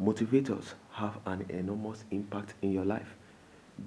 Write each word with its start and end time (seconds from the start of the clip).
Motivators 0.00 0.74
have 0.92 1.18
an 1.26 1.46
enormous 1.48 2.04
impact 2.10 2.54
in 2.62 2.72
your 2.72 2.84
life. 2.84 3.14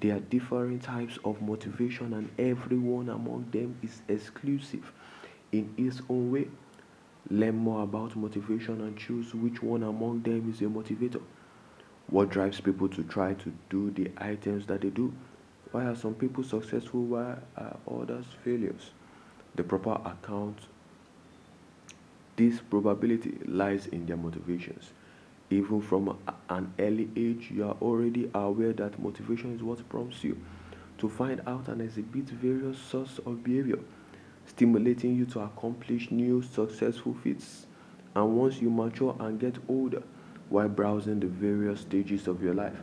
There 0.00 0.16
are 0.16 0.20
different 0.20 0.82
types 0.82 1.18
of 1.24 1.40
motivation, 1.42 2.12
and 2.12 2.30
every 2.38 2.78
one 2.78 3.08
among 3.08 3.48
them 3.50 3.76
is 3.82 4.02
exclusive 4.08 4.92
in 5.52 5.72
its 5.76 6.00
own 6.08 6.32
way. 6.32 6.48
Learn 7.30 7.56
more 7.56 7.82
about 7.82 8.14
motivation 8.16 8.80
and 8.80 8.96
choose 8.96 9.34
which 9.34 9.62
one 9.62 9.82
among 9.82 10.22
them 10.22 10.50
is 10.50 10.60
your 10.60 10.70
motivator. 10.70 11.22
What 12.08 12.30
drives 12.30 12.60
people 12.60 12.88
to 12.90 13.02
try 13.02 13.34
to 13.34 13.52
do 13.68 13.90
the 13.90 14.10
items 14.18 14.66
that 14.66 14.82
they 14.82 14.90
do? 14.90 15.12
Why 15.72 15.86
are 15.86 15.96
some 15.96 16.14
people 16.14 16.44
successful? 16.44 17.02
Why 17.02 17.36
are 17.56 17.76
others 17.90 18.26
failures? 18.44 18.90
The 19.56 19.64
proper 19.64 19.98
account 20.04 20.58
this 22.36 22.60
probability 22.60 23.38
lies 23.46 23.86
in 23.86 24.04
their 24.04 24.18
motivations. 24.18 24.90
Even 25.48 25.80
from 25.80 26.18
an 26.50 26.72
early 26.78 27.08
age, 27.14 27.50
you 27.52 27.64
are 27.64 27.76
already 27.80 28.28
aware 28.34 28.72
that 28.72 28.98
motivation 28.98 29.54
is 29.54 29.62
what 29.62 29.88
prompts 29.88 30.24
you 30.24 30.36
to 30.98 31.08
find 31.08 31.40
out 31.46 31.68
and 31.68 31.80
exhibit 31.80 32.24
various 32.30 32.78
sorts 32.78 33.18
of 33.20 33.44
behavior, 33.44 33.78
stimulating 34.46 35.16
you 35.16 35.24
to 35.26 35.40
accomplish 35.40 36.10
new 36.10 36.42
successful 36.42 37.14
feats. 37.22 37.66
And 38.14 38.36
once 38.36 38.60
you 38.60 38.70
mature 38.70 39.14
and 39.20 39.38
get 39.38 39.56
older, 39.68 40.02
while 40.48 40.68
browsing 40.68 41.20
the 41.20 41.26
various 41.26 41.80
stages 41.80 42.26
of 42.26 42.42
your 42.42 42.54
life, 42.54 42.78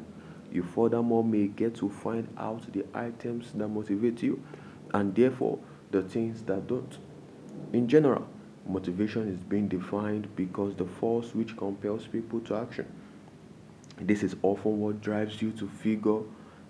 you 0.51 0.63
furthermore 0.63 1.23
may 1.23 1.47
get 1.47 1.75
to 1.75 1.89
find 1.89 2.27
out 2.37 2.71
the 2.71 2.85
items 2.93 3.51
that 3.53 3.67
motivate 3.67 4.21
you 4.21 4.41
and 4.93 5.15
therefore 5.15 5.59
the 5.91 6.03
things 6.03 6.43
that 6.43 6.67
don't. 6.67 6.97
In 7.71 7.87
general, 7.87 8.22
Motivation 8.65 9.27
is 9.27 9.39
being 9.43 9.67
defined 9.67 10.33
because 10.37 10.73
the 10.75 10.85
force 10.85 11.35
which 11.35 11.57
compels 11.57 12.07
people 12.07 12.39
to 12.41 12.55
action. 12.55 12.85
This 13.99 14.23
is 14.23 14.37
often 14.41 14.79
what 14.79 15.01
drives 15.01 15.41
you 15.41 15.51
to 15.51 15.67
figure 15.67 16.21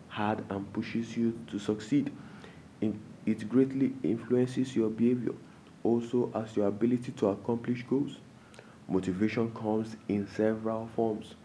hard 0.07 0.43
and 0.49 0.71
pushes 0.73 1.15
you 1.15 1.37
to 1.47 1.59
succeed. 1.59 2.11
It 3.25 3.47
greatly 3.47 3.93
influences 4.03 4.75
your 4.75 4.89
behavior, 4.89 5.33
also 5.83 6.31
as 6.35 6.57
your 6.57 6.67
ability 6.67 7.13
to 7.13 7.27
accomplish 7.27 7.85
goals. 7.89 8.17
Motivation 8.89 9.51
comes 9.53 9.95
in 10.09 10.27
several 10.27 10.89
forms, 10.95 11.35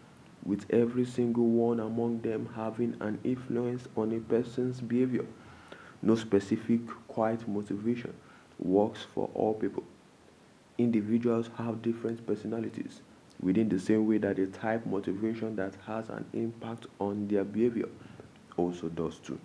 with 0.43 0.65
every 0.71 1.05
single 1.05 1.47
one 1.47 1.79
among 1.79 2.21
them 2.21 2.49
having 2.55 2.97
an 2.99 3.19
influence 3.23 3.87
on 3.95 4.11
a 4.11 4.19
person's 4.19 4.81
behavior. 4.81 5.25
No 6.01 6.15
specific 6.15 6.81
quiet 7.07 7.47
motivation 7.47 8.13
works 8.57 9.05
for 9.13 9.29
all 9.33 9.53
people 9.53 9.83
individuals 10.79 11.49
have 11.57 11.81
different 11.81 12.25
personalities 12.25 13.01
within 13.41 13.69
the 13.69 13.79
same 13.79 14.07
way 14.07 14.17
that 14.17 14.39
a 14.39 14.47
type 14.47 14.85
motivation 14.85 15.55
that 15.55 15.73
has 15.85 16.09
an 16.09 16.25
impact 16.33 16.87
on 16.99 17.27
their 17.27 17.43
behavior 17.43 17.87
also 18.57 18.89
does 18.89 19.19
too. 19.19 19.39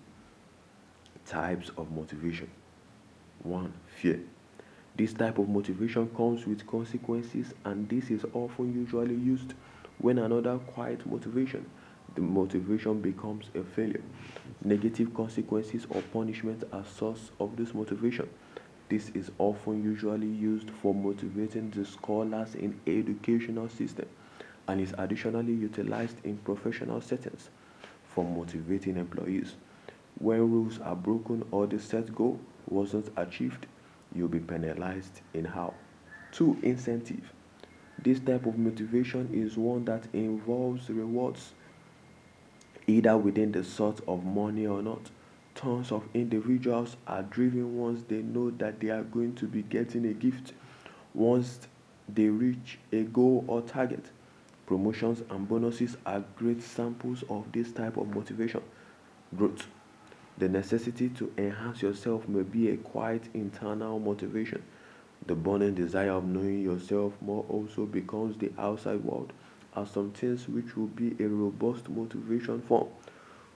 Types 1.26 1.70
of 1.76 1.90
motivation. 1.90 2.50
1. 3.42 3.72
Fear. 4.00 4.20
This 4.96 5.12
type 5.12 5.38
of 5.38 5.48
motivation 5.48 6.08
comes 6.16 6.46
with 6.46 6.66
consequences 6.66 7.52
and 7.64 7.88
this 7.88 8.10
is 8.10 8.24
often 8.32 8.72
usually 8.72 9.14
used 9.14 9.54
when 9.98 10.18
another 10.18 10.58
quiet 10.58 11.04
motivation 11.06 11.66
the 12.14 12.20
motivation 12.20 13.00
becomes 13.00 13.46
a 13.54 13.62
failure. 13.62 14.02
Negative 14.62 15.12
consequences 15.14 15.86
or 15.90 16.00
punishment 16.12 16.62
are 16.72 16.84
source 16.84 17.30
of 17.40 17.56
this 17.56 17.74
motivation. 17.74 18.28
This 18.88 19.08
is 19.10 19.30
often 19.38 19.82
usually 19.82 20.26
used 20.26 20.70
for 20.70 20.94
motivating 20.94 21.70
the 21.70 21.84
scholars 21.84 22.54
in 22.54 22.78
educational 22.86 23.68
system 23.68 24.06
and 24.68 24.80
is 24.80 24.94
additionally 24.98 25.54
utilized 25.54 26.16
in 26.24 26.36
professional 26.38 27.00
settings 27.00 27.48
for 28.04 28.24
motivating 28.24 28.96
employees. 28.96 29.54
When 30.18 30.38
rules 30.50 30.78
are 30.80 30.94
broken 30.94 31.44
or 31.50 31.66
the 31.66 31.78
set 31.78 32.14
goal 32.14 32.38
wasn't 32.68 33.10
achieved, 33.16 33.66
you'll 34.14 34.28
be 34.28 34.38
penalized 34.38 35.20
in 35.32 35.46
how. 35.46 35.74
2. 36.32 36.58
Incentive. 36.62 37.32
This 37.98 38.20
type 38.20 38.46
of 38.46 38.58
motivation 38.58 39.30
is 39.32 39.56
one 39.56 39.84
that 39.86 40.06
involves 40.12 40.90
rewards 40.90 41.52
either 42.86 43.16
within 43.16 43.52
the 43.52 43.64
sort 43.64 44.00
of 44.06 44.24
money 44.24 44.66
or 44.66 44.82
not 44.82 45.10
tons 45.54 45.92
of 45.92 46.02
individuals 46.14 46.96
are 47.06 47.22
driven 47.22 47.78
once 47.78 48.02
they 48.08 48.22
know 48.22 48.50
that 48.50 48.80
they 48.80 48.90
are 48.90 49.02
going 49.04 49.34
to 49.36 49.46
be 49.46 49.62
getting 49.62 50.04
a 50.06 50.12
gift 50.12 50.52
once 51.14 51.60
they 52.08 52.28
reach 52.28 52.78
a 52.92 53.02
goal 53.02 53.44
or 53.46 53.62
target. 53.62 54.04
Promotions 54.66 55.22
and 55.30 55.48
bonuses 55.48 55.96
are 56.06 56.24
great 56.36 56.62
samples 56.62 57.22
of 57.28 57.50
this 57.52 57.70
type 57.70 57.96
of 57.96 58.14
motivation. 58.14 58.62
Growth. 59.36 59.66
The 60.38 60.48
necessity 60.48 61.10
to 61.10 61.32
enhance 61.38 61.82
yourself 61.82 62.26
may 62.28 62.42
be 62.42 62.70
a 62.70 62.76
quiet 62.76 63.22
internal 63.34 64.00
motivation. 64.00 64.62
The 65.26 65.34
burning 65.34 65.74
desire 65.74 66.10
of 66.10 66.24
knowing 66.24 66.62
yourself 66.62 67.12
more 67.20 67.44
also 67.48 67.86
becomes 67.86 68.36
the 68.36 68.52
outside 68.58 69.04
world 69.04 69.32
as 69.76 69.90
some 69.90 70.10
things 70.12 70.48
which 70.48 70.76
will 70.76 70.88
be 70.88 71.14
a 71.20 71.28
robust 71.28 71.88
motivation 71.88 72.60
form. 72.62 72.88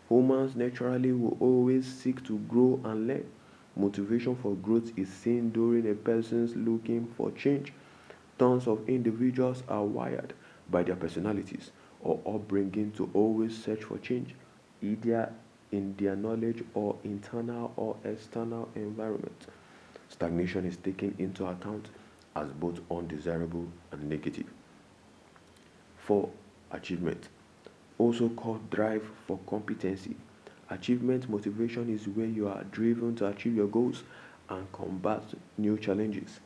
Humans 0.09 0.57
naturally 0.57 1.13
will 1.13 1.37
always 1.41 1.87
seek 1.87 2.25
to 2.25 2.39
grow 2.41 2.81
and 2.85 3.07
learn. 3.07 3.27
Motivation 3.77 4.35
for 4.37 4.55
growth 4.57 4.93
is 4.99 5.09
seen 5.09 5.51
during 5.51 5.91
a 5.91 5.95
person's 5.95 6.57
looking 6.57 7.07
for 7.17 7.31
change. 7.33 7.73
Tons 8.39 8.67
of 8.67 8.89
individuals 8.89 9.63
are 9.69 9.85
wired 9.85 10.33
by 10.71 10.83
their 10.83 10.97
personalities 10.97 11.71
or 12.01 12.21
upbringing 12.27 12.93
to 12.93 13.11
always 13.13 13.57
search 13.63 13.85
for 13.85 13.99
change, 13.99 14.35
either 14.83 15.33
in 15.73 15.95
their 15.99 16.17
knowledge 16.17 16.65
or 16.75 16.97
internal 17.05 17.73
or 17.77 17.97
external 18.05 18.69
environment. 18.75 19.47
Stagnation 20.09 20.65
is 20.65 20.77
taken 20.77 21.15
into 21.19 21.47
account 21.47 21.89
as 22.35 22.49
both 22.53 22.81
undesirable 22.91 23.69
and 23.93 24.09
negative. 24.09 24.47
4. 25.99 26.29
Achievement 26.71 27.29
also 27.99 28.29
called 28.31 28.71
drive 28.71 29.09
for 29.27 29.39
competency. 29.47 30.17
Achievement 30.71 31.29
motivation 31.29 31.93
is 31.93 32.07
where 32.09 32.27
you 32.27 32.49
are 32.49 32.65
driven 32.65 33.15
to 33.17 33.27
achieve 33.27 33.57
your 33.57 33.67
goals 33.67 34.05
and 34.49 34.71
combat 34.73 35.23
new 35.57 35.77
challenges. 35.77 36.41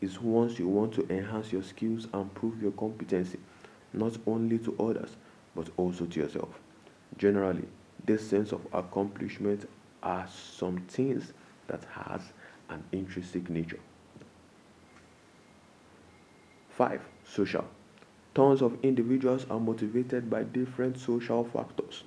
It's 0.00 0.20
once 0.20 0.58
you 0.58 0.68
want 0.68 0.92
to 0.94 1.08
enhance 1.08 1.52
your 1.52 1.62
skills 1.62 2.06
and 2.12 2.32
prove 2.34 2.60
your 2.60 2.72
competency, 2.72 3.38
not 3.92 4.16
only 4.26 4.58
to 4.58 4.76
others, 4.78 5.16
but 5.54 5.68
also 5.76 6.06
to 6.06 6.20
yourself. 6.20 6.58
Generally, 7.16 7.64
this 8.04 8.28
sense 8.28 8.52
of 8.52 8.66
accomplishment 8.72 9.68
are 10.02 10.28
some 10.28 10.78
things 10.88 11.32
that 11.68 11.82
has 11.90 12.20
an 12.68 12.82
intrinsic 12.92 13.48
nature. 13.48 13.80
5. 16.70 17.00
Social. 17.24 17.64
Tons 18.36 18.60
of 18.60 18.76
individuals 18.82 19.46
are 19.48 19.58
motivated 19.58 20.28
by 20.28 20.42
different 20.42 20.98
social 20.98 21.42
factors. 21.42 22.04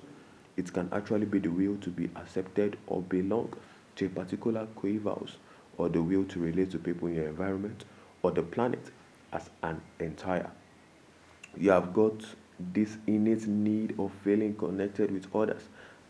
It 0.56 0.72
can 0.72 0.88
actually 0.92 1.26
be 1.26 1.40
the 1.40 1.48
will 1.50 1.76
to 1.78 1.90
be 1.90 2.08
accepted 2.14 2.78
or 2.86 3.02
belong 3.02 3.52
to 3.96 4.06
a 4.06 4.08
particular 4.08 4.68
coeval, 4.76 5.26
or 5.76 5.88
the 5.88 6.00
will 6.00 6.22
to 6.26 6.38
relate 6.38 6.70
to 6.70 6.78
people 6.78 7.08
in 7.08 7.16
your 7.16 7.26
environment, 7.26 7.84
or 8.22 8.30
the 8.30 8.44
planet 8.44 8.92
as 9.32 9.50
an 9.64 9.82
entire. 9.98 10.48
You 11.56 11.72
have 11.72 11.92
got 11.92 12.24
this 12.60 12.96
innate 13.08 13.48
need 13.48 13.98
of 13.98 14.12
feeling 14.22 14.54
connected 14.54 15.10
with 15.10 15.34
others, 15.34 15.62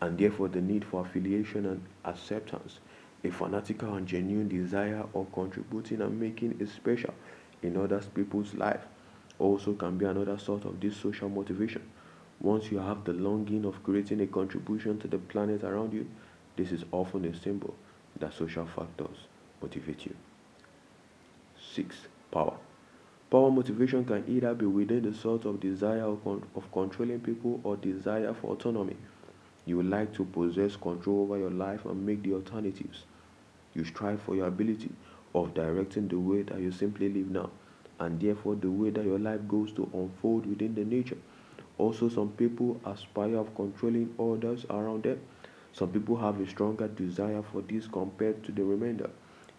and 0.02 0.19
therefore 0.19 0.48
the 0.48 0.60
need 0.60 0.84
for 0.84 1.00
affiliation 1.00 1.64
and 1.64 1.82
acceptance, 2.04 2.81
a 3.25 3.31
fanatical 3.31 3.94
and 3.94 4.06
genuine 4.06 4.48
desire 4.48 5.06
of 5.14 5.32
contributing 5.32 6.02
and 6.02 6.20
making 6.20 6.58
it 6.60 6.69
special 6.69 7.14
in 7.62 7.78
other 7.78 8.02
people's 8.14 8.52
life 8.52 8.84
also 9.40 9.72
can 9.72 9.96
be 9.96 10.04
another 10.04 10.38
sort 10.38 10.64
of 10.66 10.78
this 10.80 10.96
social 10.96 11.28
motivation. 11.28 11.82
Once 12.40 12.70
you 12.70 12.78
have 12.78 13.04
the 13.04 13.12
longing 13.12 13.64
of 13.64 13.82
creating 13.82 14.20
a 14.20 14.26
contribution 14.26 14.98
to 14.98 15.08
the 15.08 15.19
planet 15.19 15.64
around 15.64 15.92
you, 15.92 16.06
this 16.56 16.72
is 16.72 16.84
often 16.92 17.25
a 17.25 17.34
symbol 17.34 17.75
that 18.19 18.34
social 18.34 18.66
factors 18.66 19.26
motivate 19.62 20.06
you. 20.06 20.14
6. 21.75 21.96
Power. 22.31 22.56
Power 23.31 23.50
motivation 23.50 24.04
can 24.04 24.25
either 24.28 24.54
be 24.54 24.66
within 24.66 25.02
the 25.02 25.14
sort 25.14 25.44
of 25.44 25.60
desire 25.60 26.04
of, 26.04 26.22
con- 26.25 26.44
of 26.54 26.70
controlling 26.72 27.20
people 27.20 27.60
or 27.62 27.76
desire 27.76 28.34
for 28.34 28.52
autonomy. 28.52 28.96
You 29.66 29.82
like 29.82 30.12
to 30.14 30.25
possess 30.25 30.76
control 30.76 31.22
over 31.22 31.38
your 31.38 31.50
life 31.50 31.84
and 31.84 32.04
make 32.04 32.22
the 32.22 32.34
alternatives. 32.34 33.04
You 33.75 33.84
strive 33.84 34.20
for 34.22 34.34
your 34.34 34.48
ability 34.48 34.90
of 35.34 35.54
directing 35.54 36.08
the 36.08 36.19
way 36.19 36.43
that 36.43 36.58
you 36.58 36.72
simply 36.72 37.08
live 37.08 37.31
now 37.31 37.50
and 38.00 38.20
therefore 38.20 38.56
the 38.56 38.70
way 38.70 38.91
that 38.91 39.05
your 39.05 39.19
life 39.19 39.41
goes 39.47 39.73
to 39.73 39.88
unfold 39.94 40.47
within 40.47 40.75
the 40.75 40.85
nature. 40.85 41.19
Also, 41.79 42.08
some 42.08 42.31
people 42.31 42.81
aspire 42.85 43.37
of 43.37 43.55
controlling 43.55 44.12
others 44.19 44.67
around 44.70 45.05
them. 45.05 45.20
Some 45.73 45.91
people 45.93 46.17
have 46.17 46.41
a 46.41 46.49
stronger 46.49 46.88
desire 46.88 47.43
for 47.43 47.62
this 47.62 47.87
compared 47.87 48.43
to 48.44 48.52
the 48.52 48.64
remainder. 48.64 49.11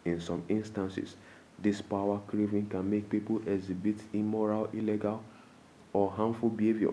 In 0.06 0.20
some 0.20 0.44
instances, 0.50 1.16
this 1.60 1.82
power 1.82 2.20
craving 2.28 2.68
can 2.68 2.90
make 2.90 3.10
people 3.10 3.42
exhibit 3.48 3.98
immoral, 4.14 4.70
illegal, 4.74 5.24
or 5.94 6.12
harmful 6.12 6.50
behavior 6.50 6.92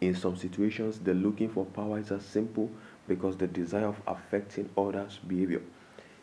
In 0.00 0.14
some 0.14 0.36
situations, 0.36 0.98
the 0.98 1.14
looking 1.14 1.48
for 1.50 1.64
power 1.66 1.98
is 1.98 2.10
as 2.10 2.24
simple 2.24 2.70
because 3.06 3.36
the 3.36 3.46
desire 3.46 3.86
of 3.86 4.00
affecting 4.06 4.68
others' 4.76 5.18
behavior 5.26 5.62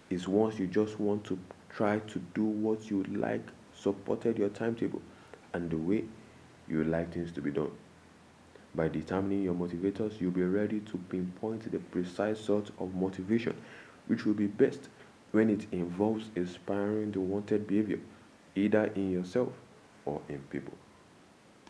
is 0.09 0.27
once 0.27 0.57
you 0.59 0.67
just 0.67 0.99
want 0.99 1.23
to 1.25 1.37
try 1.69 1.99
to 1.99 2.19
do 2.33 2.43
what 2.43 2.89
you 2.89 3.03
like, 3.03 3.45
supported 3.79 4.37
your 4.37 4.49
timetable, 4.49 5.01
and 5.53 5.69
the 5.69 5.77
way 5.77 6.03
you 6.67 6.83
like 6.83 7.13
things 7.13 7.31
to 7.33 7.41
be 7.41 7.51
done. 7.51 7.71
By 8.75 8.89
determining 8.89 9.43
your 9.43 9.53
motivators, 9.53 10.19
you'll 10.19 10.31
be 10.31 10.43
ready 10.43 10.81
to 10.81 10.97
pinpoint 11.09 11.71
the 11.71 11.79
precise 11.79 12.39
sort 12.39 12.69
of 12.79 12.93
motivation 12.93 13.55
which 14.07 14.25
will 14.25 14.33
be 14.33 14.47
best 14.47 14.89
when 15.31 15.49
it 15.49 15.67
involves 15.71 16.25
inspiring 16.35 17.11
the 17.11 17.19
wanted 17.19 17.67
behavior, 17.67 17.99
either 18.55 18.85
in 18.95 19.11
yourself 19.11 19.49
or 20.05 20.21
in 20.29 20.39
people. 20.49 20.73